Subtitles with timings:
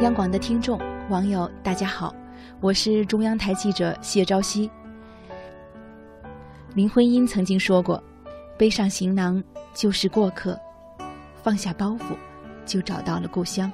[0.00, 2.14] 央广的听众、网友，大家好，
[2.60, 4.70] 我是中央台记者谢朝夕。
[6.72, 8.00] 林徽因曾经说过
[8.56, 9.42] ：“背上行囊
[9.74, 10.56] 就是过客，
[11.42, 12.14] 放下包袱
[12.64, 13.70] 就找到了故乡。”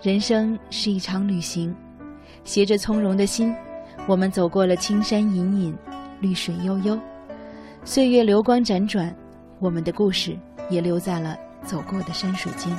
[0.00, 1.74] 人生是一场旅行，
[2.44, 3.52] 携着从容的心，
[4.06, 5.76] 我们走过了青山隐隐，
[6.20, 6.96] 绿水悠悠，
[7.84, 9.12] 岁月流光辗转，
[9.58, 10.38] 我们的故事
[10.70, 12.72] 也留在了走过的山水间。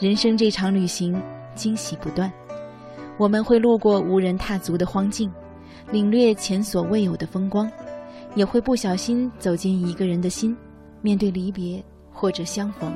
[0.00, 1.20] 人生这场旅行，
[1.54, 2.32] 惊喜不断。
[3.18, 5.30] 我们会路过无人踏足的荒径，
[5.90, 7.70] 领略前所未有的风光，
[8.34, 10.56] 也会不小心走进一个人的心，
[11.02, 12.90] 面对离别或者相逢。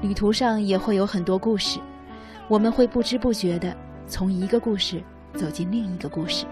[0.00, 1.80] 旅途上也会有很多故事，
[2.46, 3.76] 我们会不知不觉地
[4.06, 5.02] 从一个故事
[5.34, 6.46] 走进另一个故事，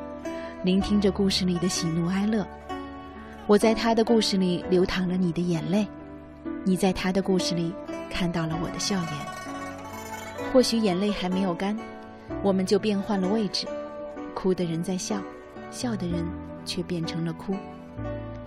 [0.65, 2.45] 聆听着故事里的喜怒哀乐。
[3.47, 5.87] 我在他的故事里流淌了你的眼泪，
[6.65, 7.73] 你在他的故事里
[8.11, 9.40] 看到了我的笑颜。
[10.53, 11.77] 或许眼泪还没有干，
[12.43, 13.67] 我们就变换了位置，
[14.35, 15.21] 哭的人在笑，
[15.71, 16.25] 笑的人
[16.65, 17.55] 却变成了哭。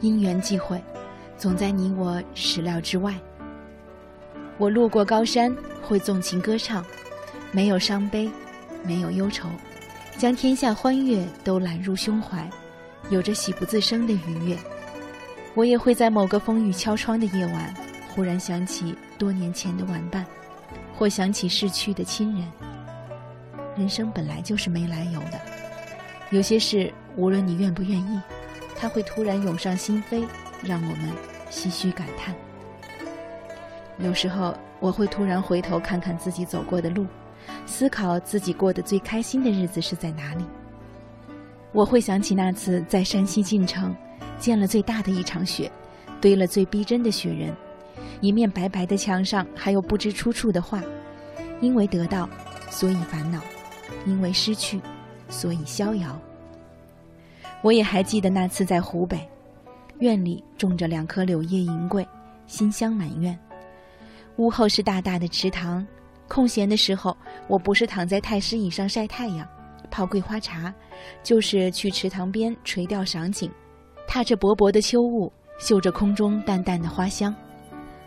[0.01, 0.81] 因缘际会，
[1.37, 3.13] 总在你我始料之外。
[4.57, 6.85] 我路过高山，会纵情歌唱，
[7.51, 8.29] 没有伤悲，
[8.83, 9.47] 没有忧愁，
[10.17, 12.49] 将天下欢悦都揽入胸怀，
[13.09, 14.57] 有着喜不自胜的愉悦。
[15.55, 17.73] 我也会在某个风雨敲窗的夜晚，
[18.09, 20.25] 忽然想起多年前的玩伴。
[20.97, 22.47] 或想起逝去的亲人。
[23.75, 25.41] 人生本来就是没来由的，
[26.29, 28.21] 有些事无论你愿不愿意，
[28.75, 30.23] 它会突然涌上心扉，
[30.61, 31.11] 让我们
[31.49, 32.35] 唏嘘感叹。
[33.99, 37.05] 有时候我会突然回头看看自己走过的路，
[37.65, 40.45] 思考自己过得最开心的日子是在哪里。
[41.71, 43.95] 我会想起那次在山西晋城，
[44.37, 45.71] 见了最大的一场雪，
[46.21, 47.51] 堆了最逼真的雪人。
[48.21, 50.81] 一面白白的墙上还有不知出处的话，
[51.61, 52.29] 因为得到，
[52.69, 53.39] 所以烦恼；
[54.05, 54.79] 因为失去，
[55.29, 56.19] 所以逍遥。
[57.61, 59.27] 我也还记得那次在湖北，
[59.99, 62.05] 院里种着两棵柳叶银桂，
[62.47, 63.37] 馨香满院。
[64.37, 65.85] 屋后是大大的池塘，
[66.27, 67.15] 空闲的时候，
[67.47, 69.47] 我不是躺在太师椅上晒太阳、
[69.91, 70.73] 泡桂花茶，
[71.23, 73.49] 就是去池塘边垂钓赏景，
[74.07, 77.33] 踏着薄薄的秋雾，嗅着空中淡淡的花香。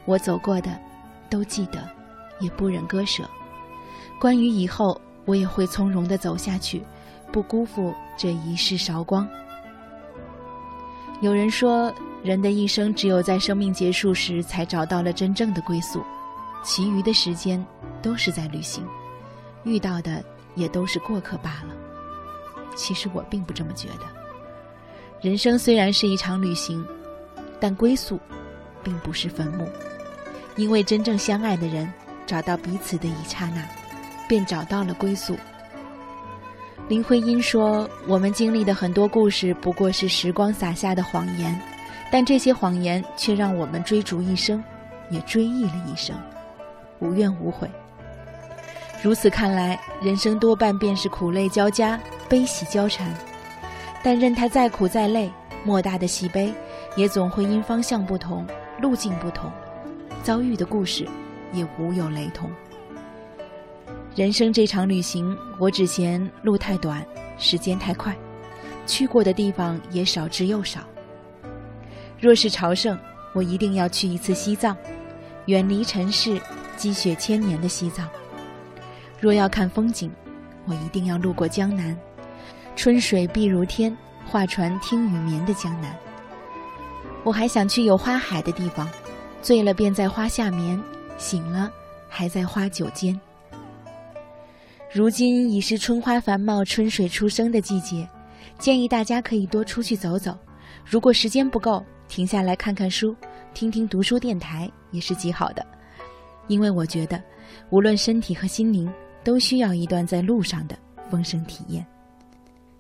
[0.06, 0.70] 我走过的，
[1.28, 1.86] 都记得，
[2.40, 3.22] 也不忍割舍。
[4.18, 6.82] 关于以后，我也会从容的走下去，
[7.32, 9.28] 不辜负这一世韶光。
[11.20, 16.02] 有人说，人的一生只有在生命结束时，才找到了真正的归宿，
[16.62, 17.64] 其余的时间
[18.00, 18.86] 都是在旅行，
[19.64, 20.24] 遇到的
[20.54, 21.74] 也都是过客罢了。
[22.74, 24.06] 其实我并不这么觉得。
[25.20, 26.86] 人生虽然是一场旅行，
[27.58, 28.20] 但归宿，
[28.84, 29.66] 并不是坟墓。
[30.56, 31.90] 因为真正相爱的人
[32.26, 33.62] 找到彼此的一刹那，
[34.26, 35.36] 便找到了归宿。
[36.88, 41.60] 林徽因说：“我们经历的很多故事不过是时光洒下的谎言，
[42.10, 44.62] 但这些谎言却让我们追逐一生，
[45.10, 46.16] 也追忆了一生，
[47.00, 47.68] 无怨无悔。
[49.02, 53.12] 如此看来，人生多半便是苦累交加，悲喜交缠。
[54.02, 55.30] 但任它再苦再累，
[55.64, 56.54] 莫大的喜悲，
[56.94, 58.46] 也总会因方向不同，
[58.80, 59.50] 路径不同。”
[60.26, 61.06] 遭遇的故事，
[61.52, 62.50] 也无有雷同。
[64.16, 67.06] 人生这场旅行，我只嫌路太短，
[67.38, 68.12] 时间太快，
[68.88, 70.80] 去过的地方也少之又少。
[72.18, 72.98] 若是朝圣，
[73.34, 74.76] 我一定要去一次西藏，
[75.44, 76.40] 远离尘世，
[76.76, 78.08] 积雪千年的西藏。
[79.20, 80.10] 若要看风景，
[80.64, 81.96] 我一定要路过江南，
[82.74, 85.96] 春水碧如天，画船听雨眠的江南。
[87.22, 88.88] 我还想去有花海的地方。
[89.42, 90.80] 醉了便在花下眠，
[91.18, 91.70] 醒了
[92.08, 93.18] 还在花酒间。
[94.92, 98.08] 如今已是春花繁茂、春水初生的季节，
[98.58, 100.36] 建议大家可以多出去走走。
[100.84, 103.14] 如果时间不够，停下来看看书，
[103.52, 105.64] 听听读书电台也是极好的。
[106.48, 107.22] 因为我觉得，
[107.70, 108.90] 无论身体和心灵，
[109.22, 110.78] 都需要一段在路上的
[111.10, 111.84] 风声体验。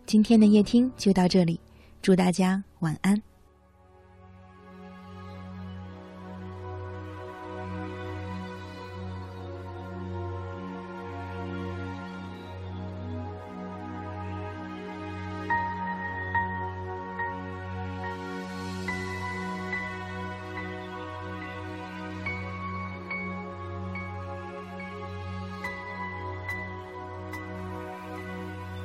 [0.06, 1.60] 今天的夜听就到这里，
[2.00, 3.20] 祝大家晚安。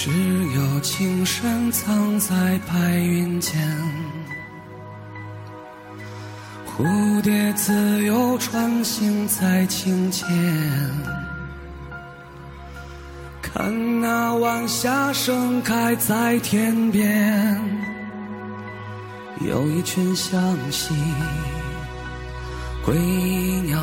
[0.00, 0.12] 只
[0.54, 3.60] 有青山藏在白云间，
[6.64, 10.24] 蝴蝶自由穿行在清涧。
[13.42, 17.60] 看那晚霞盛开在天边，
[19.40, 20.40] 有一群向
[20.70, 20.94] 西
[22.84, 22.94] 归
[23.66, 23.82] 鸟。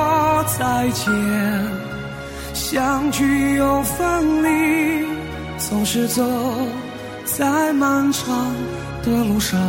[0.59, 1.11] 再见，
[2.53, 5.05] 相聚又分离，
[5.57, 6.23] 总是走
[7.25, 8.53] 在漫长
[9.03, 9.59] 的路上。